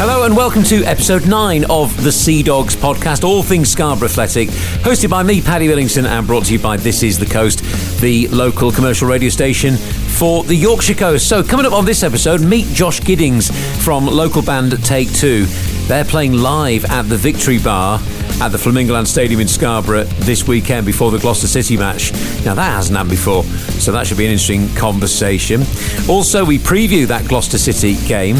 Hello 0.00 0.22
and 0.22 0.36
welcome 0.36 0.62
to 0.62 0.84
episode 0.84 1.26
9 1.26 1.64
of 1.68 2.04
the 2.04 2.12
Sea 2.12 2.44
Dogs 2.44 2.76
podcast, 2.76 3.24
all 3.24 3.42
things 3.42 3.68
Scarborough 3.68 4.06
Athletic, 4.06 4.48
hosted 4.48 5.10
by 5.10 5.24
me, 5.24 5.42
Paddy 5.42 5.66
Billington, 5.66 6.06
and 6.06 6.24
brought 6.24 6.44
to 6.44 6.52
you 6.52 6.60
by 6.60 6.76
This 6.76 7.02
Is 7.02 7.18
the 7.18 7.26
Coast, 7.26 7.64
the 8.00 8.28
local 8.28 8.70
commercial 8.70 9.08
radio 9.08 9.28
station 9.28 9.76
for 9.76 10.44
the 10.44 10.54
Yorkshire 10.54 10.94
Coast. 10.94 11.28
So, 11.28 11.42
coming 11.42 11.66
up 11.66 11.72
on 11.72 11.84
this 11.84 12.04
episode, 12.04 12.40
meet 12.40 12.66
Josh 12.66 13.00
Giddings 13.00 13.50
from 13.84 14.06
local 14.06 14.40
band 14.40 14.70
Take 14.84 15.12
Two. 15.14 15.46
They're 15.88 16.04
playing 16.04 16.34
live 16.34 16.84
at 16.84 17.08
the 17.08 17.16
Victory 17.16 17.58
Bar 17.58 17.98
at 18.40 18.52
the 18.52 18.58
Flamingoland 18.58 19.08
Stadium 19.08 19.40
in 19.40 19.48
Scarborough 19.48 20.04
this 20.04 20.46
weekend 20.46 20.86
before 20.86 21.10
the 21.10 21.18
Gloucester 21.18 21.48
City 21.48 21.76
match. 21.76 22.12
Now, 22.44 22.54
that 22.54 22.70
hasn't 22.70 22.96
happened 22.96 23.10
before, 23.10 23.42
so 23.42 23.90
that 23.90 24.06
should 24.06 24.18
be 24.18 24.26
an 24.26 24.30
interesting 24.30 24.72
conversation. 24.76 25.62
Also, 26.08 26.44
we 26.44 26.58
preview 26.58 27.04
that 27.08 27.26
Gloucester 27.26 27.58
City 27.58 27.96
game. 28.06 28.36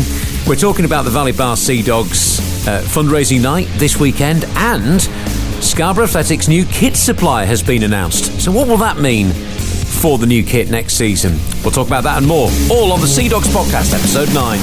We're 0.49 0.57
talking 0.57 0.87
about 0.87 1.05
the 1.05 1.11
Valley 1.11 1.33
Bar 1.33 1.59
Sea 1.59 1.83
Dogs 1.83 2.39
uh, 2.67 2.81
fundraising 2.87 3.43
night 3.43 3.69
this 3.73 4.01
weekend, 4.01 4.47
and 4.57 5.03
Scarborough 5.63 6.05
Athletics' 6.05 6.49
new 6.49 6.65
kit 6.65 6.97
supplier 6.97 7.45
has 7.45 7.63
been 7.63 7.83
announced. 7.83 8.41
So, 8.41 8.51
what 8.51 8.67
will 8.67 8.79
that 8.79 8.97
mean 8.97 9.29
for 9.29 10.17
the 10.17 10.27
new 10.27 10.43
kit 10.43 10.71
next 10.71 10.95
season? 10.95 11.39
We'll 11.63 11.73
talk 11.73 11.87
about 11.87 12.03
that 12.05 12.17
and 12.17 12.27
more, 12.27 12.49
all 12.71 12.93
on 12.93 13.01
the 13.03 13.07
Sea 13.07 13.29
Dogs 13.29 13.49
podcast, 13.49 13.93
episode 13.93 14.33
9. 14.33 14.59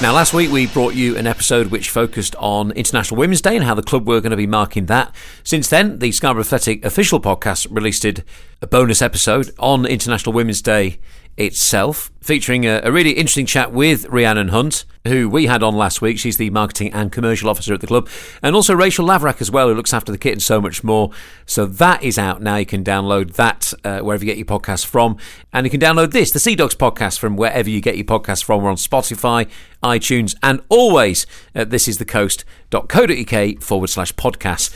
Now, 0.00 0.14
last 0.14 0.32
week 0.32 0.50
we 0.50 0.66
brought 0.66 0.94
you 0.94 1.18
an 1.18 1.26
episode 1.26 1.66
which 1.66 1.90
focused 1.90 2.34
on 2.36 2.72
International 2.72 3.18
Women's 3.18 3.42
Day 3.42 3.56
and 3.56 3.64
how 3.64 3.74
the 3.74 3.82
club 3.82 4.08
were 4.08 4.22
going 4.22 4.30
to 4.30 4.38
be 4.38 4.46
marking 4.46 4.86
that. 4.86 5.14
Since 5.44 5.68
then, 5.68 5.98
the 5.98 6.12
Scarborough 6.12 6.44
Athletic 6.44 6.82
official 6.82 7.20
podcast 7.20 7.66
released 7.70 8.06
a 8.06 8.66
bonus 8.66 9.02
episode 9.02 9.50
on 9.58 9.84
International 9.84 10.32
Women's 10.32 10.62
Day 10.62 10.98
itself, 11.36 12.10
featuring 12.20 12.66
a, 12.66 12.80
a, 12.84 12.92
really 12.92 13.12
interesting 13.12 13.46
chat 13.46 13.72
with 13.72 14.04
Rhiannon 14.06 14.48
Hunt, 14.48 14.84
who 15.06 15.28
we 15.28 15.46
had 15.46 15.62
on 15.62 15.74
last 15.74 16.02
week. 16.02 16.18
She's 16.18 16.36
the 16.36 16.50
marketing 16.50 16.92
and 16.92 17.10
commercial 17.10 17.48
officer 17.48 17.72
at 17.72 17.80
the 17.80 17.86
club, 17.86 18.08
and 18.42 18.54
also 18.54 18.74
Rachel 18.74 19.06
Lavrak 19.06 19.40
as 19.40 19.50
well, 19.50 19.68
who 19.68 19.74
looks 19.74 19.94
after 19.94 20.12
the 20.12 20.18
kit 20.18 20.32
and 20.32 20.42
so 20.42 20.60
much 20.60 20.84
more. 20.84 21.10
So 21.46 21.64
that 21.66 22.02
is 22.02 22.18
out 22.18 22.42
now. 22.42 22.56
You 22.56 22.66
can 22.66 22.84
download 22.84 23.34
that 23.34 23.72
uh, 23.82 24.00
wherever 24.00 24.24
you 24.24 24.30
get 24.30 24.36
your 24.36 24.46
podcast 24.46 24.84
from, 24.86 25.16
and 25.52 25.64
you 25.64 25.70
can 25.70 25.80
download 25.80 26.12
this, 26.12 26.30
the 26.30 26.38
Sea 26.38 26.54
Dogs 26.54 26.74
podcast, 26.74 27.18
from 27.18 27.36
wherever 27.36 27.70
you 27.70 27.80
get 27.80 27.96
your 27.96 28.04
podcast 28.04 28.44
from. 28.44 28.62
We're 28.62 28.70
on 28.70 28.76
Spotify, 28.76 29.48
iTunes, 29.82 30.36
and 30.42 30.60
always 30.68 31.26
at 31.54 31.70
thisisthecoast.co.uk 31.70 33.62
forward 33.62 33.88
slash 33.88 34.12
podcast. 34.14 34.74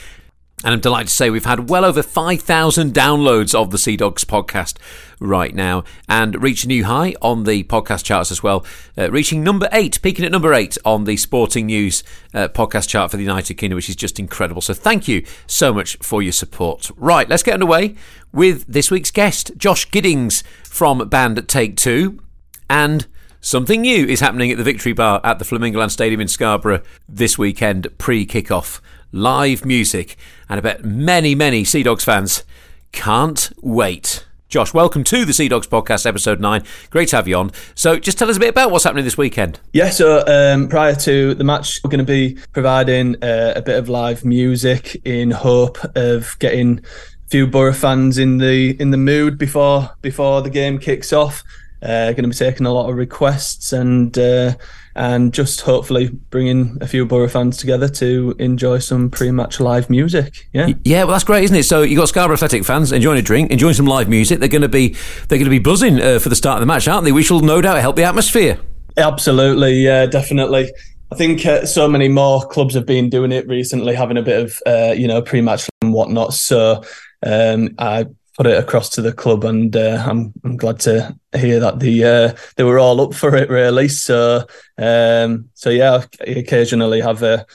And 0.67 0.75
I'm 0.75 0.81
delighted 0.81 1.07
to 1.07 1.15
say 1.15 1.31
we've 1.31 1.45
had 1.45 1.71
well 1.71 1.85
over 1.85 2.03
5,000 2.03 2.93
downloads 2.93 3.55
of 3.55 3.71
the 3.71 3.79
Sea 3.79 3.97
Dogs 3.97 4.25
podcast 4.25 4.79
right 5.21 5.55
now 5.55 5.85
and 6.09 6.43
reached 6.43 6.65
a 6.65 6.67
new 6.67 6.85
high 6.87 7.15
on 7.23 7.45
the 7.45 7.63
podcast 7.63 8.03
charts 8.03 8.33
as 8.33 8.43
well, 8.43 8.67
uh, 8.99 9.09
reaching 9.13 9.45
number 9.45 9.69
eight, 9.71 10.03
peaking 10.03 10.25
at 10.25 10.33
number 10.33 10.53
eight 10.53 10.77
on 10.85 11.05
the 11.05 11.17
Sporting 11.19 11.67
News 11.67 12.03
uh, 12.35 12.49
podcast 12.49 12.89
chart 12.89 13.13
for 13.13 13.17
the 13.17 13.23
United 13.23 13.55
Kingdom, 13.55 13.77
which 13.77 13.89
is 13.89 13.95
just 13.95 14.19
incredible. 14.19 14.61
So 14.61 14.75
thank 14.75 15.07
you 15.07 15.25
so 15.47 15.73
much 15.73 15.99
for 15.99 16.21
your 16.21 16.33
support. 16.33 16.91
Right, 16.97 17.29
let's 17.29 17.45
get 17.45 17.55
underway 17.55 17.95
with 18.33 18.65
this 18.67 18.91
week's 18.91 19.13
guest, 19.13 19.53
Josh 19.57 19.89
Giddings 19.93 20.43
from 20.65 21.09
band 21.09 21.49
Take 21.49 21.77
Two. 21.77 22.21
And 22.69 23.07
something 23.41 23.83
new 23.83 24.05
is 24.05 24.19
happening 24.19 24.51
at 24.51 24.59
the 24.59 24.65
Victory 24.65 24.95
Bar 24.95 25.21
at 25.23 25.39
the 25.39 25.45
Flamingoland 25.45 25.93
Stadium 25.93 26.21
in 26.21 26.27
Scarborough 26.27 26.83
this 27.09 27.39
weekend 27.39 27.87
pre 27.99 28.27
kick-off 28.27 28.83
live 29.13 29.65
music, 29.65 30.17
and 30.49 30.59
I 30.59 30.61
bet 30.61 30.85
many, 30.85 31.35
many 31.35 31.65
Sea 31.65 31.83
Dogs 31.83 32.05
fans 32.05 32.45
can't 32.93 33.51
wait. 33.61 34.27
Josh, 34.49 34.73
welcome 34.73 35.03
to 35.05 35.25
the 35.25 35.33
Sea 35.33 35.49
Dogs 35.49 35.67
podcast, 35.67 36.07
episode 36.07 36.41
nine. 36.41 36.63
Great 36.91 37.09
to 37.09 37.17
have 37.17 37.27
you 37.27 37.37
on. 37.37 37.51
So, 37.75 37.99
just 37.99 38.19
tell 38.19 38.31
us 38.31 38.37
a 38.37 38.41
bit 38.41 38.51
about 38.51 38.71
what's 38.71 38.85
happening 38.85 39.05
this 39.05 39.19
weekend. 39.19 39.59
Yeah, 39.73 39.91
so 39.91 40.25
um, 40.27 40.69
prior 40.69 40.95
to 40.95 41.35
the 41.35 41.45
match, 41.45 41.81
we're 41.83 41.91
going 41.91 41.99
to 41.99 42.05
be 42.05 42.39
providing 42.53 43.17
uh, 43.25 43.55
a 43.57 43.63
bit 43.63 43.77
of 43.77 43.89
live 43.89 44.25
music 44.25 45.01
in 45.05 45.33
hope 45.33 45.79
of 45.97 46.39
getting 46.39 46.79
a 46.79 47.29
few 47.29 47.47
Boro 47.47 47.73
fans 47.73 48.19
in 48.19 48.39
the 48.39 48.81
in 48.81 48.91
the 48.93 48.97
mood 48.97 49.37
before 49.37 49.91
before 50.01 50.43
the 50.43 50.51
game 50.51 50.79
kicks 50.79 51.13
off. 51.13 51.43
Uh, 51.83 52.13
going 52.13 52.23
to 52.23 52.29
be 52.29 52.35
taking 52.35 52.67
a 52.67 52.73
lot 52.73 52.89
of 52.89 52.97
requests 52.97 53.73
and 53.73 54.17
uh, 54.17 54.55
and 54.97 55.33
just 55.33 55.61
hopefully 55.61 56.09
bringing 56.09 56.79
a 56.81 56.89
few 56.89 57.05
Boro 57.05 57.29
fans 57.29 57.59
together 57.59 57.87
to 57.89 58.35
enjoy 58.39 58.79
some 58.79 59.11
pre-match 59.11 59.61
live 59.61 59.91
music. 59.91 60.49
Yeah, 60.53 60.71
yeah, 60.85 61.05
well, 61.05 61.13
that's 61.13 61.25
great, 61.25 61.45
isn't 61.45 61.57
it? 61.57 61.65
So 61.65 61.83
you 61.83 61.97
got 61.97 62.09
Scarborough 62.09 62.35
Athletic 62.35 62.65
fans 62.65 62.93
enjoying 62.93 63.19
a 63.19 63.23
drink, 63.23 63.51
enjoying 63.51 63.75
some 63.75 63.87
live 63.87 64.09
music. 64.09 64.41
They're 64.41 64.49
going 64.49 64.63
to 64.63 64.69
be 64.69 64.97
they're 65.29 65.39
going 65.39 65.45
to 65.45 65.51
be 65.51 65.59
buzzing 65.59 66.01
uh, 66.01 66.19
for 66.19 66.31
the 66.31 66.37
start 66.37 66.57
of 66.57 66.61
the 66.61 66.67
match, 66.67 66.89
aren't 66.89 67.05
they? 67.05 67.13
We 67.13 67.23
shall 67.23 67.41
no 67.41 67.61
doubt 67.61 67.79
help 67.79 67.97
the 67.97 68.05
atmosphere. 68.05 68.59
Absolutely, 68.97 69.85
yeah, 69.85 70.07
definitely. 70.07 70.73
I 71.13 71.15
think 71.15 71.45
uh, 71.45 71.67
so 71.67 71.87
many 71.87 72.09
more 72.09 72.47
clubs 72.49 72.75
have 72.75 72.87
been 72.87 73.11
doing 73.11 73.33
it 73.33 73.47
recently, 73.47 73.95
having 73.95 74.17
a 74.17 74.23
bit 74.23 74.41
of 74.41 74.63
uh, 74.67 74.95
you 74.97 75.07
know 75.07 75.21
pre-match 75.21 75.69
and 75.83 75.93
whatnot. 75.93 76.33
So 76.33 76.83
um, 77.25 77.75
I 77.79 78.07
put 78.37 78.47
it 78.47 78.59
across 78.59 78.91
to 78.91 79.03
the 79.03 79.13
club, 79.13 79.45
and 79.45 79.75
uh, 79.75 80.05
I'm 80.07 80.33
I'm 80.45 80.57
glad 80.57 80.81
to 80.81 81.17
hear 81.35 81.61
that 81.61 81.81
the 81.81 82.05
uh, 82.05 82.37
they 82.57 82.65
were 82.65 82.79
all 82.79 83.01
up 83.01 83.15
for 83.15 83.35
it 83.35 83.49
really. 83.49 83.89
So 83.89 84.47
um, 84.79 85.49
so 85.55 85.71
yeah, 85.71 86.03
I 86.21 86.31
occasionally 86.31 87.01
have 87.01 87.23
a 87.23 87.47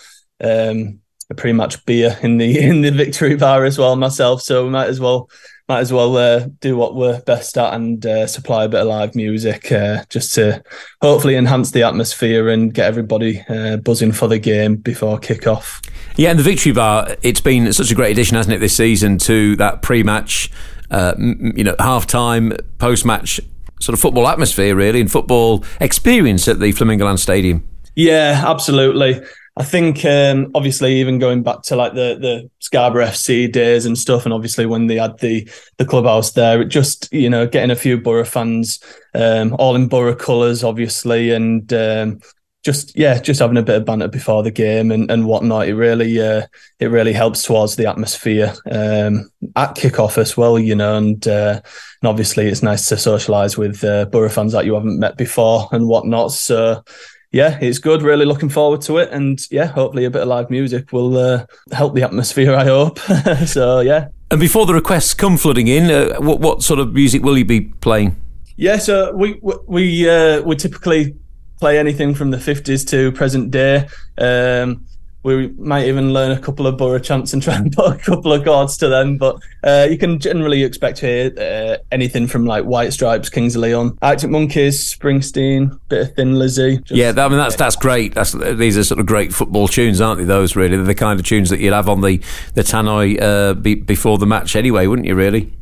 um, 0.44 1.00
a 1.30 1.36
pre-match 1.36 1.86
beer 1.86 2.18
in 2.22 2.38
the 2.38 2.60
in 2.68 2.82
the 2.82 2.92
victory 2.92 3.36
bar 3.36 3.66
as 3.66 3.78
well 3.78 3.96
myself. 3.96 4.42
So 4.42 4.66
we 4.66 4.72
might 4.72 4.90
as 4.90 5.00
well 5.00 5.30
might 5.72 5.80
as 5.80 5.94
well 5.94 6.18
uh, 6.18 6.48
do 6.60 6.76
what 6.76 6.96
we're 6.96 7.22
best 7.22 7.58
at 7.58 7.74
and 7.74 8.06
uh, 8.06 8.28
supply 8.28 8.66
a 8.66 8.68
bit 8.68 8.82
of 8.82 8.88
live 8.88 9.16
music 9.16 9.72
uh, 9.72 10.04
just 10.10 10.34
to 10.36 10.62
hopefully 11.02 11.38
enhance 11.38 11.72
the 11.72 11.82
atmosphere 11.82 12.50
and 12.50 12.74
get 12.74 12.88
everybody 12.88 13.42
uh, 13.48 13.78
buzzing 13.78 14.12
for 14.12 14.28
the 14.28 14.38
game 14.38 14.76
before 14.76 15.18
kick-off. 15.18 15.82
Yeah, 16.18 16.32
and 16.32 16.38
the 16.38 16.44
Victory 16.44 16.74
Bar, 16.74 17.16
it's 17.22 17.40
been 17.40 17.72
such 17.72 17.90
a 17.90 17.96
great 17.96 18.12
addition, 18.12 18.36
hasn't 18.36 18.54
it, 18.54 18.60
this 18.60 18.76
season 18.76 19.18
to 19.20 19.56
that 19.56 19.82
pre-match, 19.82 20.52
uh, 20.90 21.14
you 21.18 21.64
know, 21.64 21.76
half-time, 21.80 22.52
post-match 22.78 23.40
sort 23.80 23.94
of 23.94 24.02
football 24.02 24.28
atmosphere, 24.28 24.76
really, 24.76 25.00
and 25.00 25.10
football 25.10 25.64
experience 25.80 26.50
at 26.50 26.60
the 26.60 26.74
Flamingoland 26.74 27.20
Stadium. 27.20 27.66
Yeah, 27.96 28.44
absolutely. 28.46 29.22
I 29.58 29.64
think 29.64 30.06
um, 30.06 30.52
obviously 30.56 30.96
even 31.02 31.20
going 31.20 31.44
back 31.44 31.62
to 31.64 31.76
like 31.76 31.94
the 31.94 32.18
the 32.20 32.50
Scarborough 32.60 33.08
FC 33.08 33.52
days 33.52 33.86
and 33.86 33.98
stuff, 33.98 34.26
and 34.26 34.34
obviously 34.34 34.66
when 34.66 34.88
they 34.88 34.96
had 34.96 35.20
the 35.20 35.50
the 35.78 35.86
clubhouse 35.86 36.32
there, 36.32 36.62
it 36.62 36.70
just 36.70 37.12
you 37.12 37.30
know 37.30 37.46
getting 37.46 37.72
a 37.72 37.76
few 37.76 38.00
Boro 38.00 38.24
fans, 38.24 38.80
um, 39.14 39.56
all 39.60 39.76
in 39.76 39.88
Boro 39.88 40.16
colours, 40.16 40.64
obviously, 40.64 41.32
and 41.32 41.72
um, 41.74 42.22
just 42.64 42.98
yeah, 42.98 43.20
just 43.20 43.42
having 43.42 43.58
a 43.58 43.64
bit 43.64 43.78
of 43.78 43.86
banter 43.86 44.08
before 44.08 44.42
the 44.42 44.52
game 44.52 44.90
and, 44.90 45.12
and 45.12 45.26
whatnot. 45.26 45.68
It 45.68 45.76
really 45.76 46.22
uh, 46.22 46.44
it 46.80 46.88
really 46.88 47.14
helps 47.14 47.44
towards 47.44 47.76
the 47.76 47.88
atmosphere 47.88 48.54
um, 48.72 49.32
at 49.58 49.76
kickoff 49.76 50.18
as 50.18 50.38
well, 50.38 50.60
you 50.60 50.76
know, 50.76 50.96
and 50.96 51.28
uh, 51.28 51.60
and 52.02 52.08
obviously 52.08 52.48
it's 52.48 52.64
nice 52.64 52.88
to 52.88 52.96
socialise 52.96 53.58
with 53.58 53.84
uh, 53.84 54.06
Boro 54.06 54.30
fans 54.30 54.54
that 54.54 54.66
you 54.66 54.76
haven't 54.76 55.00
met 55.00 55.18
before 55.18 55.68
and 55.72 55.88
whatnot. 55.88 56.32
So 56.32 56.84
yeah, 57.32 57.58
it's 57.62 57.80
good. 57.80 58.02
Really 58.02 58.26
looking 58.26 58.50
forward 58.50 58.82
to 58.82 58.98
it, 58.98 59.10
and 59.12 59.40
yeah, 59.50 59.66
hopefully 59.66 60.06
a 60.06 60.10
bit 60.10 60.22
of 60.22 60.28
live 60.28 60.50
music 60.50 60.92
will 60.92 61.18
uh, 61.18 61.46
help 61.72 61.96
the 61.96 62.04
atmosphere. 62.04 62.54
I 62.54 62.66
hope. 62.66 63.00
so 63.46 63.80
yeah. 63.80 64.10
And 64.30 64.40
before 64.40 64.66
the 64.66 64.74
requests 64.74 65.14
come 65.14 65.38
flooding 65.38 65.68
in, 65.68 65.90
uh, 65.90 66.20
what 66.20 66.40
what 66.42 66.62
sort 66.62 66.80
of 66.80 66.94
music 66.94 67.24
will 67.24 67.38
you 67.38 67.46
be 67.46 67.62
playing? 67.62 68.18
Yeah, 68.58 68.78
so 68.78 69.14
we 69.16 69.40
we 69.68 70.10
uh, 70.10 70.42
we 70.42 70.56
typically 70.58 71.16
play 71.60 71.80
anything 71.80 72.14
from 72.14 72.32
the 72.32 72.40
fifties 72.40 72.84
to 72.86 73.12
present 73.14 73.52
day. 73.52 73.88
Um, 74.18 74.86
we 75.24 75.50
might 75.50 75.86
even 75.88 76.14
learn 76.14 76.32
a 76.32 76.40
couple 76.40 76.66
of 76.66 76.78
Boro 76.78 76.98
chants 77.00 77.34
and 77.34 77.42
try 77.42 77.56
and 77.56 77.72
put 77.72 77.96
a 77.96 77.98
couple 77.98 78.34
of 78.34 78.44
chords 78.44 78.78
to 78.78 78.88
them. 78.88 79.18
But 79.18 79.38
uh, 79.64 79.88
you 79.90 79.98
can 79.98 80.20
generally 80.20 80.64
expect 80.64 80.98
to 81.00 81.06
hear 81.06 81.34
uh, 81.38 81.78
anything 81.92 82.28
from 82.28 82.46
like 82.46 82.66
White 82.66 82.94
Stripes, 82.94 83.30
Kings 83.30 83.56
of 83.56 83.62
Leon, 83.62 83.98
Arctic 84.02 84.30
Monkeys, 84.30 84.94
Springsteen, 84.94 85.80
bit 85.90 86.10
of 86.10 86.16
Thin 86.16 86.36
Lizzy. 86.36 86.78
Just, 86.78 86.92
yeah, 86.92 87.14
I 87.16 87.28
mean 87.28 87.38
that's 87.38 87.56
that's 87.56 87.76
great. 87.76 88.14
That's 88.16 88.32
these 88.32 88.78
are 88.78 88.84
sort 88.84 89.00
of 89.00 89.06
great 89.06 89.34
football 89.34 89.68
tunes, 89.68 90.02
aren't 90.02 90.20
they? 90.20 90.26
Those 90.26 90.56
really, 90.56 90.76
They're 90.78 90.86
the 90.86 90.96
kind 90.96 91.20
of 91.20 91.26
tunes 91.26 91.50
that 91.50 91.60
you'd 91.60 91.74
have 91.74 91.90
on 91.90 92.02
the 92.02 92.22
the 92.56 92.64
tannoy 92.64 93.22
uh, 93.22 93.54
be, 93.54 93.76
before 93.76 94.18
the 94.18 94.28
match 94.28 94.56
anyway, 94.56 94.88
wouldn't 94.88 95.08
you? 95.08 95.16
Really? 95.16 95.54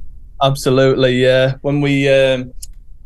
Absolutely, 0.41 1.21
yeah. 1.21 1.55
When 1.61 1.81
we 1.81 2.07
um, 2.07 2.53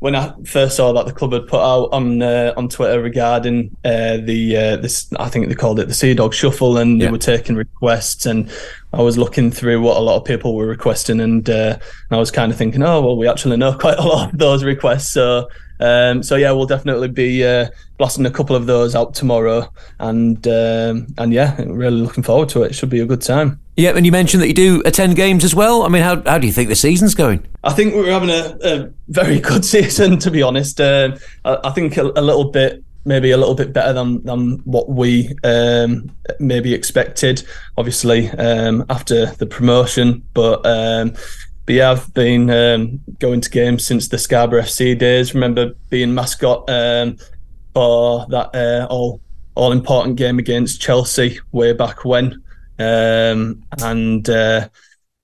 when 0.04 0.16
I 0.16 0.34
first 0.44 0.76
saw 0.76 0.92
that 0.92 1.06
the 1.06 1.14
club 1.14 1.32
had 1.32 1.48
put 1.48 1.62
out 1.62 1.88
on 1.94 2.22
uh, 2.22 2.54
on 2.58 2.68
Twitter 2.68 3.02
regarding 3.02 3.74
uh, 3.86 4.18
the 4.18 4.58
uh, 4.58 4.76
this, 4.76 5.08
I 5.18 5.30
think 5.30 5.48
they 5.48 5.56
called 5.56 5.80
it 5.80 5.88
the 5.88 5.94
Sea 5.94 6.14
Dog 6.14 6.34
Shuffle, 6.34 6.78
and 6.78 7.00
yeah. 7.00 7.06
they 7.06 7.12
were 7.14 7.18
taking 7.18 7.56
requests, 7.56 8.26
and 8.26 8.52
I 8.92 9.02
was 9.02 9.18
looking 9.18 9.50
through 9.50 9.80
what 9.80 9.96
a 9.96 10.02
lot 10.02 10.18
of 10.18 10.26
people 10.26 10.56
were 10.56 10.68
requesting, 10.68 11.22
and, 11.22 11.50
uh, 11.50 11.78
and 11.80 12.12
I 12.12 12.18
was 12.18 12.32
kind 12.32 12.52
of 12.52 12.58
thinking, 12.58 12.84
oh 12.84 13.00
well, 13.00 13.16
we 13.16 13.30
actually 13.30 13.56
know 13.56 13.74
quite 13.80 13.98
a 13.98 14.04
lot 14.04 14.34
of 14.34 14.38
those 14.38 14.66
requests, 14.66 15.10
so 15.10 15.48
um, 15.80 16.22
so 16.22 16.36
yeah, 16.36 16.52
we'll 16.52 16.66
definitely 16.66 17.08
be 17.08 17.46
uh, 17.46 17.70
blasting 17.98 18.26
a 18.26 18.32
couple 18.32 18.58
of 18.58 18.66
those 18.66 18.96
out 18.96 19.14
tomorrow, 19.14 19.72
and 20.02 20.46
um, 20.50 21.08
and 21.18 21.32
yeah, 21.32 21.56
really 21.66 22.02
looking 22.02 22.24
forward 22.24 22.50
to 22.50 22.64
it. 22.64 22.72
It 22.72 22.76
should 22.76 22.90
be 22.90 23.00
a 23.00 23.06
good 23.06 23.22
time. 23.22 23.62
Yeah, 23.76 23.96
and 23.96 24.06
you 24.06 24.12
mentioned 24.12 24.44
that 24.44 24.48
you 24.48 24.54
do 24.54 24.84
attend 24.86 25.16
games 25.16 25.44
as 25.44 25.56
well. 25.56 25.84
I 25.84 25.88
mean, 25.88 26.04
how 26.04 26.22
how 26.24 26.38
do 26.38 26.46
you 26.46 26.54
think 26.54 26.70
the 26.70 26.76
season's 26.76 27.16
going? 27.16 27.46
I 27.64 27.74
think 27.74 27.96
we're 27.96 28.12
having 28.12 28.30
a, 28.30 28.58
a 28.64 28.90
very 29.08 29.40
good 29.50 29.66
season, 29.66 30.20
to 30.20 30.32
be 30.32 30.44
honest. 30.44 30.80
Uh, 30.80 31.18
I, 31.44 31.58
I, 31.64 31.70
think 31.72 31.98
a, 31.98 32.04
a, 32.04 32.22
little 32.22 32.52
bit 32.52 32.84
maybe 33.06 33.32
a 33.32 33.38
little 33.38 33.56
bit 33.56 33.74
better 33.74 33.92
than 33.92 34.24
than 34.24 34.60
what 34.66 34.90
we 34.90 35.36
um, 35.44 36.12
maybe 36.40 36.74
expected. 36.74 37.44
Obviously, 37.78 38.30
um, 38.32 38.86
after 38.90 39.28
the 39.28 39.48
promotion, 39.48 40.24
but 40.36 40.64
um, 40.66 41.16
but 41.66 41.76
yeah, 41.76 41.92
I've 41.92 42.14
been 42.14 42.50
um, 42.52 43.00
going 43.20 43.42
to 43.42 43.50
games 43.50 43.86
since 43.86 44.08
the 44.08 44.18
Scarborough 44.18 44.62
FC 44.62 44.98
days. 44.98 45.34
Remember 45.34 45.74
being 45.90 46.14
mascot 46.14 46.70
um, 46.70 47.18
for 47.74 48.28
that 48.30 48.54
uh, 48.54 48.86
all 48.90 49.20
all 49.56 49.72
important 49.72 50.16
game 50.16 50.40
against 50.40 50.82
Chelsea 50.82 51.40
way 51.52 51.74
back 51.74 52.06
when, 52.06 52.44
um, 52.84 53.64
and 53.82 54.30
uh, 54.30 54.68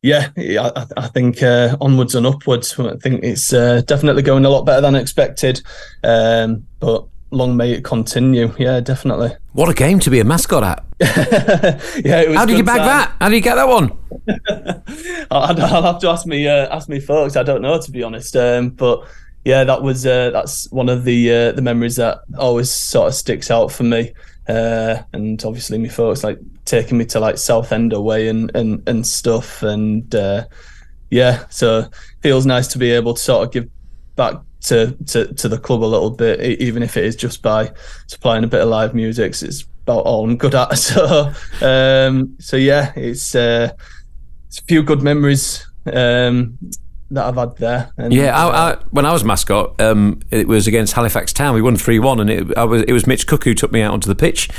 yeah, 0.02 0.30
I, 0.38 0.86
I 0.96 1.08
think 1.08 1.44
uh, 1.44 1.76
onwards 1.82 2.16
and 2.16 2.26
upwards. 2.26 2.80
I 2.80 2.96
think 2.98 3.24
it's 3.24 3.52
uh, 3.52 3.82
definitely 3.86 4.22
going 4.22 4.46
a 4.46 4.50
lot 4.50 4.66
better 4.66 4.82
than 4.82 4.96
expected, 4.96 5.62
um, 6.04 6.66
but 6.80 7.06
long 7.32 7.58
may 7.58 7.72
it 7.72 7.84
continue. 7.84 8.54
Yeah, 8.58 8.80
definitely. 8.80 9.32
What 9.54 9.70
a 9.70 9.74
game 9.74 10.00
to 10.00 10.10
be 10.10 10.20
a 10.20 10.24
mascot 10.24 10.64
at! 10.64 10.86
yeah, 12.06 12.34
how 12.34 12.46
did 12.46 12.58
you 12.58 12.64
bag 12.64 12.78
time. 12.78 12.88
that? 12.88 13.16
How 13.20 13.30
did 13.30 13.36
you 13.36 13.42
get 13.42 13.56
that 13.56 13.68
one? 13.68 13.92
I'll, 15.32 15.62
I'll, 15.62 15.84
have 15.84 16.00
to 16.00 16.10
ask 16.10 16.26
me 16.26 16.48
uh, 16.48 16.74
ask 16.76 16.88
me 16.88 17.00
folks. 17.00 17.36
I 17.36 17.44
don't 17.44 17.62
know 17.62 17.80
to 17.80 17.92
be 17.92 18.04
honest, 18.04 18.36
um, 18.36 18.70
but 18.70 19.06
yeah, 19.46 19.64
that 19.64 19.82
was 19.82 20.06
uh, 20.06 20.30
that's 20.32 20.72
one 20.72 20.90
of 20.90 21.04
the 21.04 21.32
uh, 21.32 21.52
the 21.52 21.62
memories 21.62 21.98
that 21.98 22.20
always 22.38 22.72
sort 22.72 23.10
of 23.10 23.16
sticks 23.16 23.52
out 23.52 23.72
for 23.72 23.84
me. 23.84 24.14
Uh, 24.50 25.04
and 25.14 25.44
obviously, 25.46 25.78
my 25.78 25.88
folks 25.88 26.24
like 26.24 26.40
taking 26.66 26.98
me 26.98 27.06
to 27.06 27.20
like 27.20 27.38
Southend 27.38 27.94
away 27.94 28.28
and 28.28 28.50
and 28.56 28.82
and 28.90 29.06
stuff, 29.06 29.62
and 29.62 30.14
uh, 30.16 30.46
yeah, 31.12 31.46
so 31.50 31.86
feels 32.22 32.48
nice 32.48 32.68
to 32.70 32.80
be 32.80 32.90
able 32.90 33.14
to 33.14 33.22
sort 33.22 33.46
of 33.46 33.54
give 33.54 33.70
back 34.16 34.36
to, 34.62 34.98
to 35.06 35.32
to 35.36 35.48
the 35.48 35.60
club 35.60 35.84
a 35.84 35.86
little 35.86 36.10
bit, 36.10 36.42
even 36.60 36.82
if 36.82 36.98
it 36.98 37.06
is 37.06 37.16
just 37.16 37.44
by 37.44 37.72
supplying 38.08 38.44
a 38.44 38.48
bit 38.48 38.62
of 38.62 38.70
live 38.70 38.96
music. 38.96 39.30
It's 39.42 39.66
about 39.84 40.06
all 40.06 40.24
I'm 40.24 40.36
good 40.36 40.56
at. 40.56 40.72
So 40.78 41.32
um, 41.62 42.36
so 42.40 42.58
yeah, 42.58 42.92
it's 42.96 43.36
uh, 43.36 43.72
it's 44.48 44.58
a 44.58 44.64
few 44.64 44.82
good 44.82 45.04
memories 45.04 45.64
um, 45.94 46.58
that 47.12 47.26
I've 47.26 47.36
had 47.36 47.58
there. 47.58 47.92
And, 47.98 48.14
yeah, 48.14 48.38
I, 48.38 48.48
uh, 48.48 48.76
I, 48.76 48.84
when 48.92 49.06
I 49.06 49.14
was 49.14 49.24
mascot, 49.24 49.80
um, 49.82 50.20
it 50.32 50.48
was 50.48 50.68
against 50.68 50.94
Halifax 50.94 51.34
Town. 51.34 51.56
We 51.56 51.62
won 51.62 51.76
three 51.76 52.00
one, 52.00 52.20
and 52.20 52.30
it, 52.30 52.48
was, 52.56 52.84
it 52.84 52.94
was 52.94 53.08
Mitch 53.08 53.28
Cook 53.28 53.44
who 53.44 53.54
took 53.54 53.72
me 53.72 53.82
out 53.82 53.94
onto 53.94 54.08
the 54.08 54.16
pitch, 54.16 54.50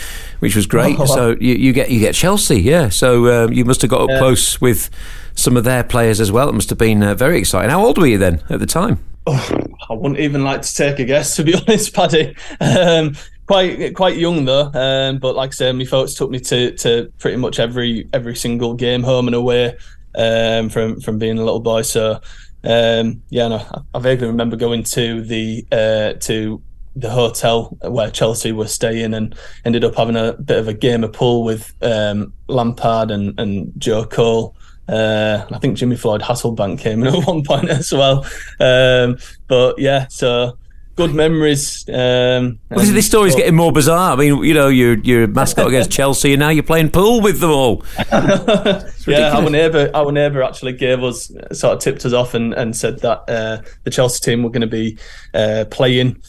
which 0.40 0.56
was 0.56 0.66
great. 0.66 0.98
Oh, 1.00 1.06
so 1.06 1.30
you, 1.40 1.54
you, 1.54 1.72
get 1.72 1.90
you 1.90 1.98
get 1.98 2.14
Chelsea, 2.14 2.60
yeah. 2.60 2.90
So 2.90 3.44
um, 3.44 3.52
you 3.52 3.64
must 3.64 3.80
have 3.80 3.90
got 3.90 4.02
up 4.02 4.10
yeah. 4.10 4.18
close 4.18 4.60
with 4.60 4.90
some 5.34 5.56
of 5.56 5.64
their 5.64 5.82
players 5.82 6.20
as 6.20 6.30
well. 6.30 6.48
It 6.48 6.52
must 6.52 6.68
have 6.68 6.78
been 6.78 7.02
uh, 7.02 7.14
very 7.14 7.38
exciting. 7.38 7.70
How 7.70 7.82
old 7.84 7.96
were 7.96 8.06
you 8.06 8.18
then 8.18 8.42
at 8.50 8.60
the 8.60 8.66
time? 8.66 9.02
Oh, 9.26 9.66
I 9.88 9.94
wouldn't 9.94 10.20
even 10.20 10.44
like 10.44 10.62
to 10.62 10.74
take 10.74 10.98
a 10.98 11.04
guess, 11.04 11.36
to 11.36 11.44
be 11.44 11.54
honest, 11.66 11.94
Paddy. 11.94 12.36
Um, 12.60 13.14
quite 13.46 13.94
quite 13.94 14.16
young 14.16 14.44
though, 14.44 14.70
um, 14.74 15.18
but 15.18 15.34
like 15.34 15.48
I 15.48 15.52
said, 15.52 15.74
my 15.74 15.84
folks 15.84 16.14
took 16.14 16.30
me 16.30 16.38
to 16.40 16.72
to 16.76 17.12
pretty 17.18 17.36
much 17.36 17.58
every 17.58 18.08
every 18.12 18.36
single 18.36 18.74
game, 18.74 19.02
home 19.02 19.26
and 19.26 19.34
away, 19.34 19.76
um, 20.14 20.68
from 20.68 21.00
from 21.00 21.18
being 21.18 21.38
a 21.38 21.44
little 21.44 21.60
boy. 21.60 21.82
So 21.82 22.20
um, 22.64 23.22
yeah, 23.30 23.48
no, 23.48 23.56
I, 23.56 23.80
I 23.94 23.98
vaguely 24.00 24.26
remember 24.26 24.56
going 24.56 24.82
to 24.84 25.22
the 25.22 25.66
uh, 25.72 26.12
to 26.20 26.62
the 26.96 27.10
hotel 27.10 27.76
where 27.82 28.10
Chelsea 28.10 28.52
were 28.52 28.66
staying 28.66 29.14
and 29.14 29.34
ended 29.64 29.84
up 29.84 29.94
having 29.94 30.16
a 30.16 30.32
bit 30.34 30.58
of 30.58 30.68
a 30.68 30.74
game 30.74 31.04
of 31.04 31.12
pool 31.12 31.44
with 31.44 31.72
um, 31.82 32.32
Lampard 32.48 33.10
and, 33.10 33.38
and 33.38 33.72
Joe 33.78 34.04
Cole. 34.04 34.56
Uh, 34.88 35.46
I 35.52 35.58
think 35.58 35.76
Jimmy 35.76 35.96
Floyd 35.96 36.20
Hasselbaink 36.20 36.80
came 36.80 37.02
in 37.02 37.14
at 37.14 37.26
one 37.26 37.44
point 37.44 37.68
as 37.68 37.92
well. 37.92 38.26
Um, 38.58 39.18
but 39.46 39.78
yeah, 39.78 40.08
so 40.08 40.58
good 41.00 41.14
memories. 41.14 41.88
Um, 41.88 42.58
this 42.68 43.06
story's 43.06 43.34
getting 43.34 43.54
more 43.54 43.72
bizarre. 43.72 44.12
I 44.12 44.16
mean, 44.16 44.44
you 44.44 44.52
know, 44.52 44.68
you're 44.68 44.98
you're 44.98 45.26
mascot 45.26 45.66
against 45.72 45.90
Chelsea, 45.90 46.34
and 46.34 46.40
now 46.40 46.50
you're 46.50 46.62
playing 46.62 46.90
pool 46.90 47.22
with 47.22 47.40
them 47.40 47.50
all. 47.50 47.82
yeah, 48.12 49.32
our 49.34 49.48
neighbour, 49.48 49.90
our 49.94 50.12
neighbour 50.12 50.42
actually 50.42 50.74
gave 50.74 51.02
us 51.02 51.32
sort 51.52 51.74
of 51.74 51.78
tipped 51.80 52.04
us 52.04 52.12
off 52.12 52.34
and, 52.34 52.52
and 52.52 52.76
said 52.76 52.98
that 53.00 53.24
uh, 53.28 53.62
the 53.84 53.90
Chelsea 53.90 54.20
team 54.20 54.42
were 54.42 54.50
going 54.50 54.60
to 54.60 54.66
be 54.66 54.98
uh, 55.32 55.64
playing 55.70 56.20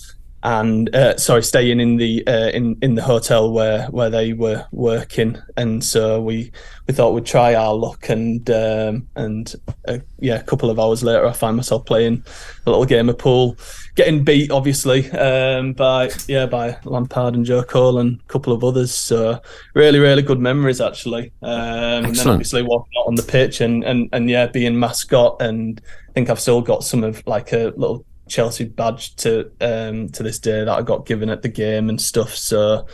and 0.43 0.93
uh, 0.95 1.17
sorry, 1.17 1.43
staying 1.43 1.79
in 1.79 1.97
the 1.97 2.25
uh, 2.25 2.49
in 2.49 2.77
in 2.81 2.95
the 2.95 3.03
hotel 3.03 3.51
where 3.51 3.85
where 3.87 4.09
they 4.09 4.33
were 4.33 4.65
working, 4.71 5.37
and 5.55 5.83
so 5.83 6.19
we 6.21 6.51
we 6.87 6.93
thought 6.93 7.13
we'd 7.13 7.25
try 7.25 7.53
our 7.53 7.75
luck, 7.75 8.09
and 8.09 8.49
um, 8.49 9.07
and 9.15 9.53
uh, 9.87 9.99
yeah, 10.19 10.39
a 10.39 10.43
couple 10.43 10.69
of 10.69 10.79
hours 10.79 11.03
later, 11.03 11.27
I 11.27 11.33
find 11.33 11.57
myself 11.57 11.85
playing 11.85 12.23
a 12.65 12.69
little 12.69 12.85
game 12.85 13.09
of 13.09 13.19
pool, 13.19 13.55
getting 13.95 14.23
beat 14.23 14.51
obviously 14.51 15.09
um, 15.11 15.73
by 15.73 16.09
yeah 16.27 16.45
by 16.45 16.77
Lampard 16.83 17.35
and 17.35 17.45
Joe 17.45 17.63
Cole 17.63 17.99
and 17.99 18.19
a 18.19 18.23
couple 18.31 18.53
of 18.53 18.63
others. 18.63 18.93
So 18.93 19.41
really, 19.73 19.99
really 19.99 20.21
good 20.21 20.39
memories 20.39 20.81
actually. 20.81 21.31
Um, 21.41 22.05
and 22.05 22.15
then 22.15 22.27
obviously 22.27 22.61
walking 22.61 22.91
out 22.99 23.07
on 23.07 23.15
the 23.15 23.23
pitch 23.23 23.61
and 23.61 23.83
and 23.83 24.09
and 24.13 24.29
yeah, 24.29 24.47
being 24.47 24.79
mascot, 24.79 25.41
and 25.41 25.81
I 26.09 26.11
think 26.13 26.29
I've 26.29 26.39
still 26.39 26.61
got 26.61 26.83
some 26.83 27.03
of 27.03 27.25
like 27.27 27.51
a 27.53 27.73
little 27.75 28.05
Chelsea 28.27 28.65
badge 28.65 29.15
to 29.17 29.51
um, 29.61 30.09
to 30.09 30.23
this 30.23 30.39
day 30.39 30.63
that 30.63 30.69
I 30.69 30.81
got 30.81 31.05
given 31.05 31.29
at 31.29 31.41
the 31.41 31.49
game 31.49 31.89
and 31.89 31.99
stuff. 31.99 32.35
So 32.35 32.87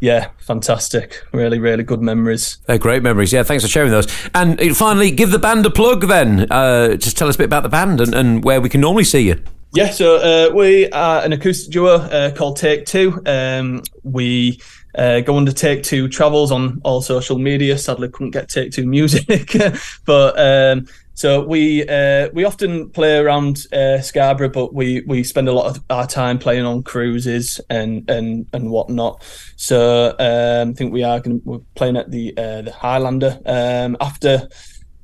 yeah, 0.00 0.30
fantastic. 0.38 1.22
Really, 1.32 1.58
really 1.58 1.82
good 1.82 2.02
memories. 2.02 2.58
They're 2.66 2.78
great 2.78 3.02
memories. 3.02 3.32
Yeah, 3.32 3.42
thanks 3.42 3.64
for 3.64 3.68
sharing 3.68 3.90
those. 3.90 4.06
And 4.34 4.60
uh, 4.60 4.74
finally, 4.74 5.10
give 5.10 5.30
the 5.30 5.38
band 5.38 5.64
a 5.64 5.70
plug 5.70 6.06
then. 6.06 6.50
Uh, 6.52 6.96
just 6.96 7.16
tell 7.16 7.28
us 7.28 7.34
a 7.36 7.38
bit 7.38 7.46
about 7.46 7.62
the 7.62 7.68
band 7.68 8.00
and, 8.00 8.14
and 8.14 8.44
where 8.44 8.60
we 8.60 8.68
can 8.68 8.80
normally 8.80 9.04
see 9.04 9.20
you. 9.20 9.42
Yeah, 9.76 9.90
so 9.90 10.16
uh, 10.16 10.54
we 10.54 10.88
are 10.88 11.22
an 11.22 11.34
acoustic 11.34 11.70
duo 11.70 11.96
uh, 11.96 12.30
called 12.30 12.56
Take 12.56 12.86
Two. 12.86 13.20
Um, 13.26 13.82
we 14.04 14.58
uh, 14.94 15.20
go 15.20 15.36
under 15.36 15.52
Take 15.52 15.82
Two 15.82 16.08
Travels 16.08 16.50
on 16.50 16.80
all 16.82 17.02
social 17.02 17.38
media. 17.38 17.76
Sadly, 17.76 18.08
couldn't 18.08 18.30
get 18.30 18.48
Take 18.48 18.72
Two 18.72 18.86
music, 18.86 19.54
but 20.06 20.40
um, 20.40 20.86
so 21.12 21.44
we 21.44 21.86
uh, 21.88 22.30
we 22.32 22.44
often 22.44 22.88
play 22.88 23.18
around 23.18 23.66
uh, 23.70 24.00
Scarborough, 24.00 24.48
but 24.48 24.72
we 24.72 25.02
we 25.02 25.22
spend 25.22 25.46
a 25.46 25.52
lot 25.52 25.66
of 25.66 25.84
our 25.90 26.06
time 26.06 26.38
playing 26.38 26.64
on 26.64 26.82
cruises 26.82 27.60
and 27.68 28.08
and 28.08 28.48
and 28.54 28.70
whatnot. 28.70 29.22
So 29.56 30.16
um, 30.18 30.70
I 30.70 30.72
think 30.72 30.94
we 30.94 31.02
are 31.02 31.20
going 31.20 31.42
we're 31.44 31.58
playing 31.74 31.98
at 31.98 32.10
the 32.10 32.32
uh, 32.38 32.62
the 32.62 32.72
Highlander 32.72 33.38
um, 33.44 33.98
after. 34.00 34.48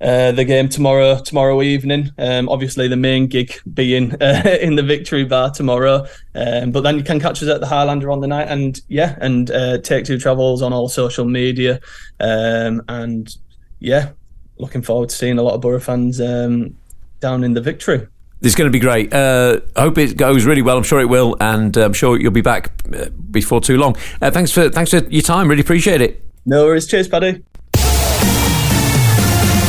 Uh, 0.03 0.33
the 0.33 0.45
game 0.45 0.69
tomorrow 0.69 1.19
tomorrow 1.21 1.63
evening. 1.63 2.11
Um, 2.19 2.49
obviously, 2.49 2.89
the 2.89 2.97
main 2.97 3.29
gig 3.29 3.55
being 3.73 4.15
uh, 4.21 4.59
in 4.61 4.75
the 4.75 4.83
Victory 4.83 5.25
Bar 5.25 5.51
tomorrow, 5.51 6.07
um, 6.35 6.73
but 6.73 6.81
then 6.81 6.97
you 6.97 7.05
can 7.05 7.21
catch 7.21 7.43
us 7.43 7.49
at 7.49 7.61
the 7.61 7.67
Highlander 7.67 8.11
on 8.11 8.21
the 8.21 8.27
night. 8.27 8.49
And 8.49 8.81
yeah, 8.89 9.17
and 9.21 9.51
uh, 9.51 9.79
Take 9.79 10.05
Two 10.05 10.19
Travels 10.19 10.61
on 10.61 10.73
all 10.73 10.89
social 10.89 11.25
media, 11.25 11.81
um, 12.19 12.83
and 12.89 13.35
yeah, 13.79 14.11
looking 14.59 14.83
forward 14.83 15.11
to 15.11 15.15
seeing 15.15 15.39
a 15.39 15.43
lot 15.43 15.55
of 15.55 15.61
Boro 15.61 15.79
fans 15.79 16.21
um, 16.21 16.77
down 17.21 17.45
in 17.45 17.55
the 17.55 17.61
victory. 17.61 18.07
It's 18.41 18.57
going 18.57 18.67
to 18.67 18.73
be 18.73 18.81
great. 18.81 19.15
Uh, 19.15 19.61
I 19.77 19.83
hope 19.83 19.99
it 19.99 20.17
goes 20.17 20.45
really 20.45 20.63
well. 20.63 20.77
I'm 20.77 20.83
sure 20.83 21.01
it 21.01 21.09
will, 21.09 21.37
and 21.41 21.79
uh, 21.79 21.85
I'm 21.85 21.93
sure 21.93 22.19
you'll 22.19 22.33
be 22.33 22.41
back 22.41 22.73
uh, 22.93 23.09
before 23.31 23.61
too 23.61 23.79
long. 23.79 23.97
Uh, 24.21 24.33
thanks 24.33 24.51
for 24.51 24.69
thanks 24.69 24.91
for 24.91 24.99
your 25.09 25.23
time. 25.23 25.49
Really 25.49 25.63
appreciate 25.63 26.01
it. 26.01 26.25
No 26.45 26.65
worries. 26.65 26.89
Cheers, 26.89 27.07
Paddy. 27.07 27.45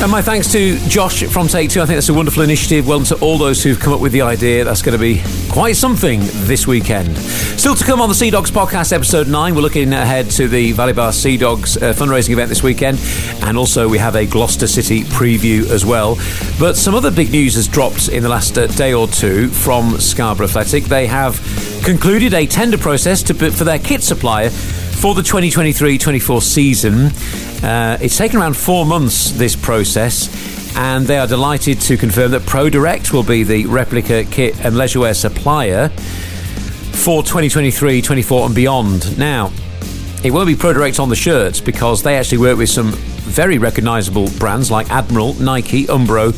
And 0.04 0.12
my 0.12 0.22
thanks 0.22 0.52
to 0.52 0.78
Josh 0.90 1.24
from 1.24 1.48
Take 1.48 1.70
Two. 1.70 1.82
I 1.82 1.86
think 1.86 1.96
that's 1.96 2.10
a 2.10 2.14
wonderful 2.14 2.44
initiative. 2.44 2.86
Well 2.86 3.04
to 3.04 3.16
all 3.20 3.38
those 3.38 3.64
who've 3.64 3.80
come 3.80 3.94
up 3.94 4.02
with 4.02 4.12
the 4.12 4.24
idea. 4.24 4.66
That's 4.66 4.82
going 4.82 4.92
to 4.92 5.00
be 5.00 5.24
quite 5.54 5.76
something 5.76 6.20
this 6.48 6.66
weekend. 6.66 7.16
Still 7.16 7.76
to 7.76 7.86
come 7.86 8.02
on 8.02 8.10
the 8.10 8.16
Sea 8.16 8.32
Dogs 8.32 8.50
podcast, 8.50 8.92
episode 8.92 9.28
9. 9.28 9.54
We're 9.54 9.62
looking 9.62 9.94
ahead 9.94 10.32
to 10.32 10.48
the 10.48 10.72
Valley 10.72 10.94
Bar 10.94 11.14
Sea 11.14 11.38
Dogs 11.38 11.78
uh, 11.78 11.94
fundraising 11.94 12.32
event 12.32 12.50
this 12.50 12.64
weekend. 12.64 12.98
And 13.44 13.56
also, 13.56 13.88
we 13.88 14.00
have 14.00 14.16
a 14.16 14.26
Gloucester 14.26 14.66
City 14.66 15.04
preview 15.04 15.70
as 15.70 15.86
well. 15.86 16.18
But 16.60 16.76
some 16.76 16.96
other 16.96 17.12
big 17.12 17.30
news 17.30 17.54
has 17.54 17.68
dropped 17.68 18.10
in 18.10 18.24
the 18.24 18.30
last 18.30 18.58
uh, 18.58 18.66
day 18.66 18.96
or 18.96 19.08
two 19.08 19.48
from 19.50 20.00
Scarborough 20.00 20.48
Athletic. 20.48 20.86
They 20.86 21.06
have 21.06 21.40
concluded 21.86 22.34
a 22.34 22.48
tender 22.48 22.80
process 22.80 23.22
to, 23.22 23.36
for 23.36 23.64
their 23.64 23.78
kit 23.78 24.02
supplier 24.02 24.50
for 24.50 25.14
the 25.14 25.22
2023 25.22 26.00
24 26.00 26.42
season. 26.42 27.12
Uh, 27.64 28.00
it's 28.02 28.18
taken 28.18 28.40
around 28.40 28.58
four 28.58 28.88
months, 28.88 29.30
this 29.34 29.56
process, 29.56 30.30
and 30.76 31.06
they 31.06 31.18
are 31.18 31.28
delighted 31.28 31.80
to 31.82 31.98
confirm 31.98 32.32
that 32.32 32.42
ProDirect 32.44 33.12
will 33.12 33.24
be 33.24 33.44
the 33.44 33.66
replica 33.66 34.24
kit 34.24 34.54
and 34.64 34.76
leisurewear 34.76 35.16
supplier 35.16 35.90
for 35.90 37.22
2023 37.22 38.02
24 38.02 38.46
and 38.46 38.56
beyond. 38.56 39.18
Now, 39.18 39.52
it 40.24 40.32
won't 40.32 40.48
be 40.48 40.56
ProDirect 40.56 41.00
on 41.00 41.10
the 41.10 41.16
shirts 41.16 41.60
because 41.60 42.02
they 42.02 42.18
actually 42.18 42.38
work 42.38 42.58
with 42.58 42.70
some 42.70 42.92
very 42.92 43.58
recognisable 43.58 44.30
brands 44.40 44.72
like 44.72 44.90
Admiral, 44.90 45.34
Nike, 45.36 45.86
Umbro, 45.86 46.32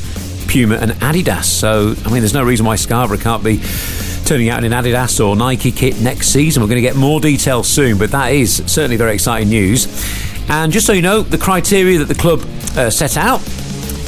Puma, 0.47 0.75
and 0.75 0.91
Adidas. 0.91 1.45
So, 1.45 1.93
I 2.05 2.11
mean, 2.11 2.21
there's 2.21 2.33
no 2.33 2.43
reason 2.43 2.65
why 2.65 2.75
Scarborough 2.75 3.17
can't 3.17 3.43
be 3.43 3.61
turning 4.25 4.49
out 4.49 4.63
in 4.63 4.73
an 4.73 4.83
Adidas 4.83 5.23
or 5.23 5.35
Nike 5.35 5.71
kit 5.71 6.01
next 6.01 6.29
season. 6.29 6.63
We're 6.63 6.69
going 6.69 6.81
to 6.81 6.87
get 6.87 6.95
more 6.95 7.19
details 7.19 7.67
soon, 7.67 7.97
but 7.97 8.11
that 8.11 8.31
is 8.31 8.63
certainly 8.65 8.97
very 8.97 9.13
exciting 9.13 9.49
news. 9.49 9.85
And 10.49 10.71
just 10.71 10.87
so 10.87 10.93
you 10.93 11.01
know, 11.01 11.21
the 11.21 11.37
criteria 11.37 11.99
that 11.99 12.07
the 12.07 12.15
club 12.15 12.41
uh, 12.75 12.89
set 12.89 13.17
out 13.17 13.41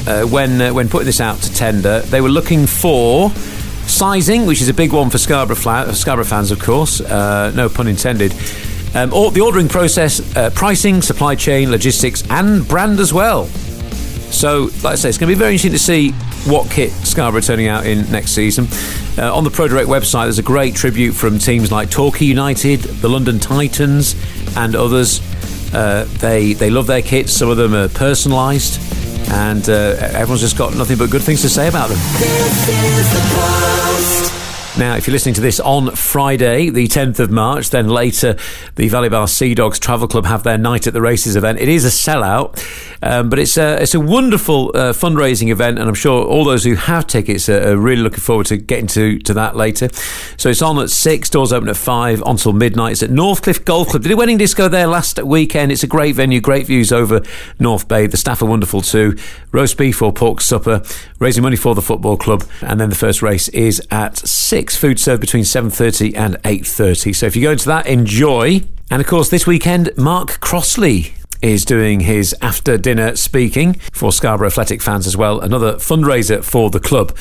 uh, 0.07 0.23
when 0.23 0.61
uh, 0.61 0.73
when 0.73 0.89
putting 0.89 1.05
this 1.05 1.21
out 1.21 1.37
to 1.41 1.53
tender, 1.53 1.99
they 2.01 2.21
were 2.21 2.29
looking 2.29 2.65
for 2.65 3.29
sizing, 3.87 4.45
which 4.45 4.61
is 4.61 4.69
a 4.69 4.73
big 4.73 4.93
one 4.93 5.09
for 5.09 5.17
Scarborough, 5.17 5.55
fla- 5.55 5.93
Scarborough 5.93 6.25
fans, 6.25 6.51
of 6.51 6.59
course, 6.59 7.01
uh, 7.01 7.51
no 7.55 7.69
pun 7.69 7.87
intended. 7.87 8.33
Um, 8.95 9.13
or 9.13 9.31
the 9.31 9.41
ordering 9.41 9.67
process, 9.67 10.35
uh, 10.35 10.49
pricing, 10.51 11.01
supply 11.01 11.35
chain, 11.35 11.69
logistics, 11.71 12.23
and 12.29 12.67
brand 12.67 12.99
as 12.99 13.13
well. 13.13 13.45
So, 13.45 14.69
like 14.83 14.93
I 14.93 14.95
say, 14.95 15.09
it's 15.09 15.17
going 15.17 15.29
to 15.29 15.35
be 15.35 15.39
very 15.39 15.53
interesting 15.53 15.71
to 15.71 15.79
see 15.79 16.11
what 16.49 16.69
kit 16.69 16.91
Scarborough 16.91 17.39
are 17.39 17.41
turning 17.41 17.67
out 17.67 17.85
in 17.85 18.09
next 18.11 18.31
season. 18.31 18.67
Uh, 19.17 19.35
on 19.35 19.43
the 19.43 19.49
ProDirect 19.49 19.85
website, 19.85 20.25
there's 20.25 20.39
a 20.39 20.43
great 20.43 20.75
tribute 20.75 21.13
from 21.13 21.39
teams 21.39 21.71
like 21.71 21.89
Torquay 21.89 22.25
United, 22.25 22.79
the 22.81 23.09
London 23.09 23.39
Titans, 23.39 24.15
and 24.55 24.75
others. 24.75 25.21
Uh, 25.73 26.05
they 26.19 26.53
they 26.53 26.69
love 26.69 26.87
their 26.87 27.01
kits. 27.01 27.33
Some 27.33 27.49
of 27.49 27.57
them 27.57 27.73
are 27.73 27.87
personalised, 27.87 28.86
and 29.29 29.67
uh, 29.69 29.95
everyone's 30.13 30.41
just 30.41 30.57
got 30.57 30.75
nothing 30.75 30.97
but 30.97 31.09
good 31.09 31.21
things 31.23 31.41
to 31.41 31.49
say 31.49 31.67
about 31.67 31.89
them. 31.89 31.97
Now, 34.77 34.95
if 34.95 35.07
you're 35.07 35.13
listening 35.13 35.33
to 35.33 35.41
this 35.41 35.59
on 35.59 35.89
Friday, 35.95 36.69
the 36.69 36.87
10th 36.87 37.19
of 37.19 37.31
March, 37.31 37.71
then 37.71 37.89
later 37.89 38.37
the 38.75 38.87
Valley 38.89 39.09
Bar 39.09 39.27
Sea 39.27 39.55
Dogs 39.55 39.79
Travel 39.79 40.07
Club 40.07 40.27
have 40.27 40.43
their 40.43 40.59
Night 40.59 40.85
at 40.85 40.93
the 40.93 41.01
Races 41.01 41.35
event. 41.35 41.59
It 41.59 41.67
is 41.67 41.83
a 41.83 41.87
sellout, 41.87 42.63
um, 43.01 43.27
but 43.27 43.39
it's 43.39 43.57
a, 43.57 43.81
it's 43.81 43.95
a 43.95 43.99
wonderful 43.99 44.69
uh, 44.75 44.93
fundraising 44.93 45.49
event, 45.49 45.79
and 45.79 45.89
I'm 45.89 45.95
sure 45.95 46.23
all 46.23 46.45
those 46.45 46.63
who 46.63 46.75
have 46.75 47.07
tickets 47.07 47.49
are, 47.49 47.71
are, 47.71 47.75
really 47.75 48.03
looking 48.03 48.19
forward 48.19 48.45
to 48.47 48.57
getting 48.57 48.85
to, 48.89 49.17
to 49.17 49.33
that 49.33 49.55
later. 49.55 49.89
So 50.37 50.49
it's 50.49 50.61
on 50.61 50.77
at 50.77 50.91
6, 50.91 51.29
doors 51.31 51.51
open 51.51 51.69
at 51.69 51.77
5 51.77 52.21
until 52.27 52.53
midnight. 52.53 52.91
It's 52.91 53.03
at 53.03 53.09
Northcliffe 53.09 53.65
Golf 53.65 53.87
Club. 53.87 54.03
Did 54.03 54.11
a 54.11 54.15
wedding 54.15 54.37
disco 54.37 54.67
there 54.67 54.85
last 54.85 55.21
weekend. 55.23 55.71
It's 55.71 55.83
a 55.83 55.87
great 55.87 56.13
venue, 56.13 56.39
great 56.39 56.67
views 56.67 56.91
over 56.91 57.23
North 57.57 57.87
Bay. 57.87 58.05
The 58.05 58.17
staff 58.17 58.43
are 58.43 58.47
wonderful 58.47 58.81
too. 58.81 59.17
Roast 59.51 59.75
beef 59.75 60.03
or 60.03 60.13
pork 60.13 60.39
supper, 60.39 60.83
raising 61.17 61.41
money 61.41 61.55
for 61.55 61.73
the 61.73 61.81
football 61.81 62.15
club, 62.15 62.43
and 62.61 62.79
then 62.79 62.91
the 62.91 62.95
first 62.95 63.23
race 63.23 63.47
is 63.49 63.81
at 63.89 64.17
6 64.17 64.66
food 64.75 64.99
served 64.99 65.21
between 65.21 65.43
7.30 65.43 66.17
and 66.17 66.35
8.30. 66.43 67.15
So 67.15 67.25
if 67.25 67.35
you 67.35 67.43
go 67.43 67.51
into 67.51 67.67
that, 67.67 67.87
enjoy. 67.87 68.63
And 68.89 69.01
of 69.01 69.07
course, 69.07 69.29
this 69.29 69.47
weekend, 69.47 69.95
Mark 69.97 70.39
Crossley 70.39 71.13
is 71.41 71.63
doing 71.65 72.01
his 72.01 72.35
after 72.41 72.77
dinner 72.77 73.15
speaking 73.15 73.75
for 73.93 74.11
Scarborough 74.11 74.47
Athletic 74.47 74.81
fans 74.81 75.07
as 75.07 75.15
well. 75.15 75.39
Another 75.39 75.73
fundraiser 75.75 76.43
for 76.43 76.69
the 76.69 76.79
club. 76.79 77.15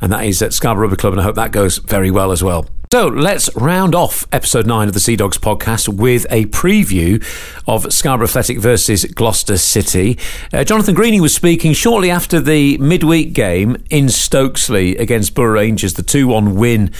And 0.00 0.12
that 0.12 0.24
is 0.24 0.42
at 0.42 0.52
Scarborough 0.52 0.88
Rugby 0.88 0.96
Club, 0.96 1.12
and 1.12 1.20
I 1.20 1.24
hope 1.24 1.36
that 1.36 1.52
goes 1.52 1.78
very 1.78 2.10
well 2.10 2.32
as 2.32 2.42
well. 2.42 2.66
So 2.92 3.06
let's 3.06 3.48
round 3.56 3.94
off 3.94 4.26
episode 4.32 4.66
9 4.66 4.88
of 4.88 4.92
the 4.92 5.00
Sea 5.00 5.16
Dogs 5.16 5.38
podcast 5.38 5.88
with 5.88 6.26
a 6.28 6.44
preview 6.44 7.24
of 7.66 7.90
Scarborough 7.90 8.26
Athletic 8.26 8.58
versus 8.58 9.06
Gloucester 9.06 9.56
City. 9.56 10.18
Uh, 10.52 10.62
Jonathan 10.62 10.94
Greening 10.94 11.22
was 11.22 11.34
speaking 11.34 11.72
shortly 11.72 12.10
after 12.10 12.38
the 12.38 12.76
midweek 12.76 13.32
game 13.32 13.82
in 13.88 14.08
Stokesley 14.08 15.00
against 15.00 15.34
Borough 15.34 15.54
Rangers, 15.54 15.94
the 15.94 16.02
2 16.02 16.28
1 16.28 16.54
win 16.54 16.90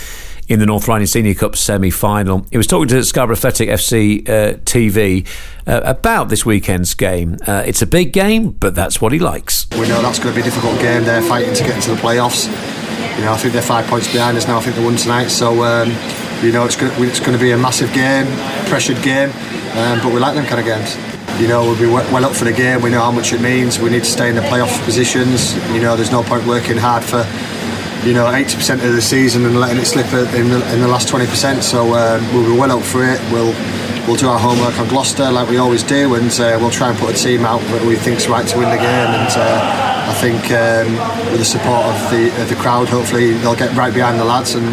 in 0.49 0.61
the 0.61 0.64
North 0.64 0.88
Riding 0.88 1.06
Senior 1.06 1.34
Cup 1.34 1.56
semi 1.56 1.90
final. 1.90 2.46
He 2.50 2.56
was 2.56 2.66
talking 2.66 2.88
to 2.88 3.04
Scarborough 3.04 3.37
Athletic 3.37 3.68
FC 3.68 4.26
uh, 4.26 4.54
TV 4.61 5.28
uh, 5.66 5.82
about 5.84 6.30
this 6.30 6.46
weekend's 6.46 6.94
game. 6.94 7.37
Uh, 7.46 7.64
it's 7.66 7.82
a 7.82 7.87
big 7.87 8.14
game, 8.14 8.52
but 8.52 8.75
that's 8.75 9.02
what 9.02 9.12
he 9.12 9.18
likes. 9.18 9.66
We 9.72 9.80
know 9.88 10.00
that's 10.00 10.18
going 10.18 10.34
to 10.34 10.37
be 10.37 10.40
a 10.40 10.50
difficult 10.50 10.80
game. 10.80 11.04
They're 11.04 11.20
fighting 11.20 11.52
to 11.52 11.62
get 11.62 11.76
into 11.76 11.90
the 11.90 12.00
playoffs. 12.00 12.49
You 13.16 13.23
know, 13.25 13.33
I 13.33 13.37
think 13.37 13.52
they're 13.52 13.62
five 13.62 13.87
points 13.87 14.11
behind 14.11 14.37
us 14.37 14.47
now. 14.47 14.59
I 14.59 14.61
think 14.62 14.76
they 14.76 14.85
won 14.85 14.97
tonight, 14.97 15.28
so 15.28 15.62
um, 15.64 15.90
you 16.42 16.50
know 16.50 16.64
it's 16.64 16.76
going, 16.76 16.92
to, 16.92 17.02
it's 17.02 17.21
going 17.21 17.33
to 17.33 17.38
be 17.38 17.52
a 17.52 17.59
massive 17.59 17.92
game, 17.92 18.26
pressured 18.66 19.02
game, 19.02 19.31
um, 19.76 20.00
but 20.02 20.12
we 20.12 20.19
like 20.19 20.35
them 20.35 20.47
kind 20.47 20.61
of 20.61 20.66
games. 20.66 20.97
You 21.40 21.49
know, 21.49 21.62
we'll 21.62 21.78
be 21.78 21.87
well 21.87 22.25
up 22.25 22.35
for 22.35 22.45
the 22.45 22.52
game. 22.52 22.83
We 22.83 22.90
know 22.90 23.00
how 23.00 23.11
much 23.11 23.33
it 23.33 23.40
means. 23.40 23.78
We 23.78 23.90
need 23.90 24.04
to 24.04 24.11
stay 24.11 24.28
in 24.28 24.35
the 24.35 24.42
playoff 24.42 24.73
positions. 24.85 25.54
You 25.73 25.81
know, 25.81 25.97
there's 25.97 26.12
no 26.12 26.23
point 26.23 26.47
working 26.47 26.76
hard 26.76 27.04
for 27.04 27.25
you 28.07 28.14
know 28.14 28.26
80% 28.26 28.85
of 28.85 28.92
the 28.92 29.02
season 29.02 29.47
and 29.47 29.61
letting 29.61 29.78
it 29.78 29.87
slip 29.87 30.07
in 30.12 30.49
the, 30.50 30.75
in 30.75 30.81
the 30.81 30.88
last 30.88 31.09
20%. 31.09 31.62
So 31.62 31.95
um, 31.95 32.25
we'll 32.35 32.52
be 32.52 32.59
well 32.59 32.78
up 32.78 32.85
for 32.85 33.04
it. 33.04 33.21
We'll 33.33 33.54
we'll 34.07 34.16
do 34.16 34.28
our 34.28 34.38
homework 34.38 34.78
on 34.78 34.88
Gloucester 34.88 35.31
like 35.31 35.49
we 35.49 35.59
always 35.59 35.83
do, 35.83 36.14
and 36.14 36.31
uh, 36.40 36.59
we'll 36.61 36.71
try 36.71 36.90
and 36.90 36.99
put 36.99 37.11
a 37.11 37.19
team 37.19 37.45
out 37.45 37.61
that 37.61 37.87
we 37.87 37.97
think's 37.97 38.28
right 38.28 38.47
to 38.49 38.59
win 38.59 38.71
the 38.71 38.76
game. 38.76 38.87
And 38.87 39.33
uh, 39.37 39.81
I 40.04 40.14
think 40.14 40.50
um, 40.50 40.92
with 41.30 41.38
the 41.38 41.44
support 41.44 41.87
of 41.87 42.11
the 42.11 42.28
of 42.42 42.49
the 42.49 42.56
crowd, 42.56 42.88
hopefully 42.88 43.32
they'll 43.35 43.56
get 43.56 43.75
right 43.76 43.92
behind 43.92 44.18
the 44.18 44.25
lads, 44.25 44.54
and 44.54 44.66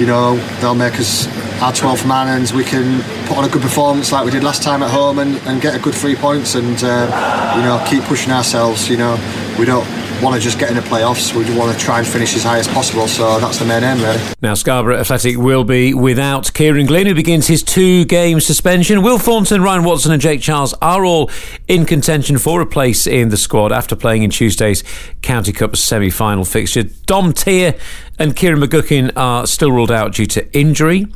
you 0.00 0.06
know 0.06 0.36
they'll 0.60 0.74
make 0.74 0.98
us 0.98 1.26
our 1.62 1.72
12th 1.72 2.06
man, 2.06 2.28
and 2.28 2.50
we 2.52 2.64
can 2.64 3.02
put 3.26 3.36
on 3.38 3.44
a 3.44 3.48
good 3.48 3.62
performance 3.62 4.10
like 4.10 4.24
we 4.24 4.30
did 4.30 4.42
last 4.42 4.62
time 4.62 4.82
at 4.82 4.90
home, 4.90 5.18
and, 5.18 5.36
and 5.46 5.60
get 5.60 5.74
a 5.74 5.78
good 5.78 5.94
three 5.94 6.16
points, 6.16 6.54
and 6.54 6.82
uh, 6.82 7.54
you 7.56 7.62
know 7.62 7.82
keep 7.88 8.02
pushing 8.04 8.32
ourselves. 8.32 8.88
You 8.88 8.96
know 8.96 9.14
we 9.58 9.64
don't 9.64 9.86
want 10.22 10.36
to 10.36 10.40
just 10.40 10.58
get 10.58 10.70
in 10.70 10.76
the 10.76 10.82
playoffs. 10.82 11.34
We 11.34 11.42
want 11.56 11.76
to 11.76 11.84
try 11.84 11.98
and 11.98 12.06
finish 12.06 12.36
as 12.36 12.44
high 12.44 12.58
as 12.58 12.68
possible. 12.68 13.08
So 13.08 13.40
that's 13.40 13.58
the 13.58 13.64
main 13.64 13.82
aim, 13.82 14.00
really. 14.00 14.20
Now, 14.40 14.54
Scarborough 14.54 14.98
Athletic 14.98 15.36
will 15.36 15.64
be 15.64 15.92
without 15.92 16.52
Kieran 16.54 16.86
Glynn, 16.86 17.06
who 17.06 17.14
begins 17.14 17.48
his 17.48 17.62
two 17.62 18.04
game 18.04 18.40
suspension. 18.40 19.02
Will 19.02 19.18
Thornton, 19.18 19.62
Ryan 19.62 19.84
Watson, 19.84 20.12
and 20.12 20.22
Jake 20.22 20.40
Charles 20.40 20.74
are 20.80 21.04
all 21.04 21.30
in 21.66 21.84
contention 21.84 22.38
for 22.38 22.60
a 22.60 22.66
place 22.66 23.06
in 23.06 23.30
the 23.30 23.36
squad 23.36 23.72
after 23.72 23.96
playing 23.96 24.22
in 24.22 24.30
Tuesday's 24.30 24.84
County 25.22 25.52
Cup 25.52 25.76
semi 25.76 26.10
final 26.10 26.44
fixture. 26.44 26.84
Dom 27.06 27.32
Tier 27.32 27.74
and 28.18 28.36
Kieran 28.36 28.60
McGuckin 28.60 29.12
are 29.16 29.46
still 29.46 29.72
ruled 29.72 29.90
out 29.90 30.14
due 30.14 30.26
to 30.26 30.56
injury. 30.56 31.06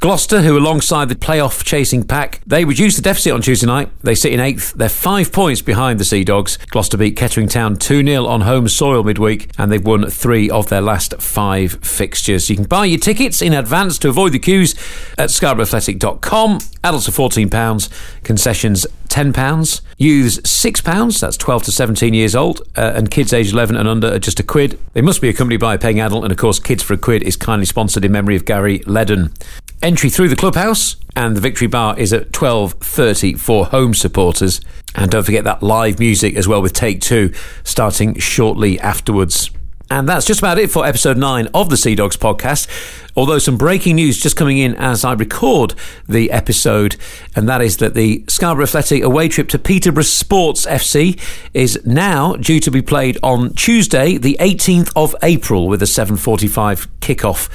Gloucester, 0.00 0.42
who 0.42 0.56
alongside 0.56 1.08
the 1.08 1.16
playoff 1.16 1.64
chasing 1.64 2.04
pack, 2.04 2.40
they 2.46 2.64
reduced 2.64 2.96
the 2.96 3.02
deficit 3.02 3.32
on 3.32 3.42
Tuesday 3.42 3.66
night. 3.66 3.90
They 4.02 4.14
sit 4.14 4.32
in 4.32 4.38
eighth. 4.38 4.74
They're 4.74 4.88
five 4.88 5.32
points 5.32 5.60
behind 5.60 5.98
the 5.98 6.04
Sea 6.04 6.22
Dogs. 6.22 6.56
Gloucester 6.68 6.96
beat 6.96 7.16
Kettering 7.16 7.48
Town 7.48 7.76
2 7.76 8.04
0 8.06 8.24
on 8.24 8.42
home 8.42 8.68
soil 8.68 9.02
midweek, 9.02 9.50
and 9.58 9.72
they've 9.72 9.84
won 9.84 10.08
three 10.08 10.48
of 10.48 10.68
their 10.68 10.80
last 10.80 11.20
five 11.20 11.84
fixtures. 11.84 12.48
You 12.48 12.54
can 12.54 12.66
buy 12.66 12.84
your 12.84 13.00
tickets 13.00 13.42
in 13.42 13.52
advance 13.52 13.98
to 13.98 14.08
avoid 14.08 14.32
the 14.32 14.38
queues 14.38 14.76
at 15.18 15.30
scarboroughAthletic.com. 15.30 16.60
Adults 16.84 17.08
are 17.08 17.12
£14, 17.12 18.22
concessions 18.22 18.86
£10. 19.08 19.80
Youths 19.96 20.38
£6, 20.38 21.20
that's 21.20 21.36
12 21.36 21.64
to 21.64 21.72
17 21.72 22.14
years 22.14 22.36
old, 22.36 22.60
uh, 22.76 22.92
and 22.94 23.10
kids 23.10 23.32
aged 23.32 23.52
11 23.52 23.76
and 23.76 23.88
under 23.88 24.14
are 24.14 24.18
just 24.18 24.38
a 24.38 24.42
quid. 24.42 24.78
They 24.92 25.02
must 25.02 25.20
be 25.20 25.28
accompanied 25.28 25.60
by 25.60 25.74
a 25.74 25.78
paying 25.78 26.00
adult, 26.00 26.24
and 26.24 26.32
of 26.32 26.38
course, 26.38 26.58
Kids 26.58 26.82
for 26.82 26.94
a 26.94 26.98
Quid 26.98 27.22
is 27.22 27.36
kindly 27.36 27.66
sponsored 27.66 28.04
in 28.04 28.12
memory 28.12 28.36
of 28.36 28.44
Gary 28.44 28.80
Ledden. 28.80 29.32
Entry 29.80 30.10
through 30.10 30.28
the 30.28 30.36
clubhouse 30.36 30.96
and 31.14 31.36
the 31.36 31.40
Victory 31.40 31.68
Bar 31.68 31.98
is 31.98 32.12
at 32.12 32.32
12.30 32.32 33.38
for 33.38 33.66
home 33.66 33.94
supporters. 33.94 34.60
And 34.94 35.10
don't 35.10 35.22
forget 35.22 35.44
that 35.44 35.62
live 35.62 35.98
music 35.98 36.34
as 36.34 36.48
well 36.48 36.60
with 36.60 36.72
Take 36.72 37.00
Two 37.00 37.32
starting 37.62 38.18
shortly 38.18 38.80
afterwards. 38.80 39.50
And 39.90 40.06
that's 40.06 40.26
just 40.26 40.40
about 40.40 40.58
it 40.58 40.70
for 40.70 40.84
episode 40.84 41.16
9 41.16 41.48
of 41.54 41.70
the 41.70 41.76
Sea 41.76 41.94
Dogs 41.94 42.16
podcast. 42.16 42.68
Although 43.16 43.38
some 43.38 43.56
breaking 43.56 43.96
news 43.96 44.18
just 44.18 44.36
coming 44.36 44.58
in 44.58 44.74
as 44.74 45.02
I 45.02 45.14
record 45.14 45.74
the 46.06 46.30
episode, 46.30 46.96
and 47.34 47.48
that 47.48 47.62
is 47.62 47.78
that 47.78 47.94
the 47.94 48.22
Scarborough 48.28 48.64
Athletic 48.64 49.02
away 49.02 49.28
trip 49.28 49.48
to 49.48 49.58
Peterborough 49.58 50.02
Sports 50.02 50.66
FC 50.66 51.18
is 51.54 51.80
now 51.86 52.34
due 52.34 52.60
to 52.60 52.70
be 52.70 52.82
played 52.82 53.16
on 53.22 53.54
Tuesday, 53.54 54.18
the 54.18 54.36
18th 54.40 54.92
of 54.94 55.16
April, 55.22 55.68
with 55.68 55.82
a 55.82 55.86
7:45 55.86 56.86
kickoff 57.00 57.48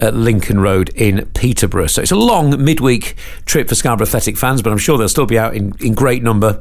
at 0.00 0.14
Lincoln 0.14 0.60
Road 0.60 0.90
in 0.94 1.26
Peterborough. 1.34 1.86
So 1.86 2.02
it's 2.02 2.10
a 2.10 2.16
long 2.16 2.62
midweek 2.62 3.16
trip 3.44 3.68
for 3.68 3.74
Scarborough 3.74 4.06
Athletic 4.06 4.36
fans, 4.36 4.62
but 4.62 4.72
I'm 4.72 4.78
sure 4.78 4.98
they'll 4.98 5.08
still 5.08 5.26
be 5.26 5.38
out 5.38 5.54
in, 5.54 5.74
in 5.80 5.94
great 5.94 6.22
number. 6.22 6.58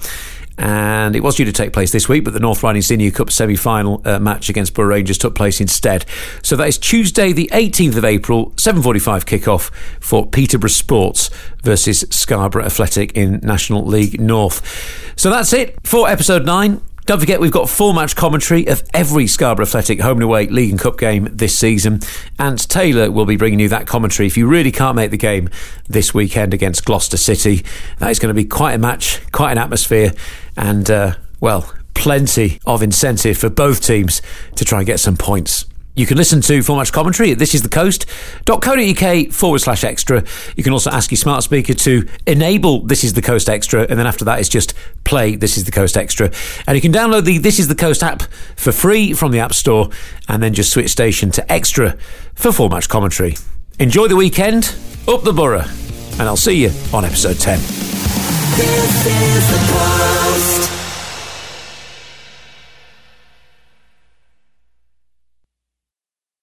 And 0.58 1.16
it 1.16 1.24
was 1.24 1.36
due 1.36 1.46
to 1.46 1.52
take 1.52 1.74
place 1.74 1.92
this 1.92 2.08
week, 2.08 2.24
but 2.24 2.34
the 2.34 2.40
North 2.40 2.64
Riding 2.64 2.82
Senior 2.82 3.12
Cup 3.12 3.32
semi 3.32 3.56
final 3.56 4.02
uh, 4.06 4.20
match 4.20 4.50
against 4.50 4.74
Borough 4.74 4.88
Rangers 4.88 5.18
took 5.18 5.36
place 5.36 5.60
instead. 5.60 6.06
So 6.44 6.56
that 6.56 6.68
is 6.68 6.78
Tuesday, 6.78 7.34
the 7.34 7.50
18th 7.54 7.98
of 7.98 8.06
April, 8.06 8.52
7.45 8.52 9.26
kickoff 9.26 9.70
for 10.00 10.26
Peterborough 10.26 10.70
Sports 10.70 11.30
versus 11.64 12.06
Scarborough 12.10 12.66
Athletic 12.66 13.12
in 13.14 13.40
National 13.44 13.86
League 13.86 14.20
North. 14.20 15.14
So 15.18 15.30
that's 15.30 15.52
it 15.52 15.78
for 15.84 16.08
episode 16.08 16.46
9. 16.46 16.82
Don't 17.06 17.20
forget, 17.20 17.40
we've 17.40 17.52
got 17.52 17.70
full 17.70 17.94
match 17.94 18.16
commentary 18.16 18.66
of 18.66 18.82
every 18.92 19.28
Scarborough 19.28 19.68
Athletic 19.68 20.00
home 20.00 20.18
and 20.18 20.24
away 20.24 20.48
League 20.48 20.72
and 20.72 20.80
Cup 20.80 20.98
game 20.98 21.28
this 21.32 21.56
season. 21.58 22.00
And 22.40 22.58
Taylor 22.58 23.12
will 23.12 23.28
be 23.28 23.38
bringing 23.38 23.60
you 23.60 23.70
that 23.70 23.86
commentary 23.86 24.26
if 24.26 24.38
you 24.38 24.48
really 24.48 24.72
can't 24.72 24.96
make 24.96 25.12
the 25.12 25.18
game 25.18 25.52
this 25.88 26.16
weekend 26.16 26.52
against 26.52 26.84
Gloucester 26.84 27.18
City. 27.18 27.64
That 28.00 28.10
is 28.10 28.18
going 28.18 28.30
to 28.30 28.34
be 28.34 28.46
quite 28.46 28.74
a 28.74 28.80
match, 28.80 29.22
quite 29.32 29.52
an 29.52 29.60
atmosphere, 29.60 30.14
and, 30.58 30.90
uh, 30.90 31.16
well, 31.40 31.72
plenty 31.94 32.60
of 32.66 32.82
incentive 32.82 33.38
for 33.38 33.52
both 33.52 33.86
teams 33.86 34.24
to 34.56 34.66
try 34.66 34.80
and 34.80 34.88
get 34.88 35.00
some 35.00 35.16
points. 35.16 35.66
You 35.96 36.06
can 36.06 36.18
listen 36.18 36.42
to 36.42 36.62
full 36.62 36.76
match 36.76 36.92
commentary 36.92 37.32
at 37.32 37.38
thisisthecoast.co.uk 37.38 39.32
forward 39.32 39.60
slash 39.60 39.84
extra. 39.86 40.24
You 40.58 40.64
can 40.64 40.74
also 40.74 40.90
ask 40.92 41.10
your 41.10 41.18
smart 41.18 41.44
speaker 41.44 41.74
to 41.74 42.06
enable 42.28 42.82
This 42.82 43.04
is 43.06 43.14
the 43.14 43.22
Coast 43.22 43.48
Extra, 43.48 43.84
and 43.90 43.98
then 43.98 44.06
after 44.06 44.26
that, 44.26 44.40
it's 44.40 44.50
just 44.50 44.74
play 45.06 45.36
This 45.36 45.58
is 45.58 45.64
the 45.64 45.72
Coast 45.72 45.96
Extra. 45.96 46.30
And 46.68 46.76
you 46.76 46.82
can 46.82 46.92
download 46.92 47.24
the 47.24 47.38
This 47.38 47.60
is 47.60 47.68
the 47.68 47.76
Coast 47.76 48.04
app 48.04 48.24
for 48.56 48.72
free 48.72 49.14
from 49.14 49.32
the 49.32 49.40
App 49.40 49.54
Store, 49.54 49.90
and 50.28 50.44
then 50.44 50.54
just 50.54 50.72
switch 50.72 50.90
station 50.90 51.32
to 51.32 51.52
extra 51.52 51.96
for 52.34 52.52
full 52.52 52.68
match 52.70 52.90
commentary. 52.90 53.38
Enjoy 53.80 54.08
the 54.08 54.16
weekend, 54.16 54.76
up 55.08 55.24
the 55.24 55.34
Boro, 55.34 55.62
and 55.62 56.22
I'll 56.24 56.36
see 56.36 56.62
you 56.64 56.72
on 56.94 57.06
episode 57.06 57.40
10. 57.40 57.60